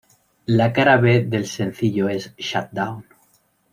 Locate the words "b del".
0.97-1.45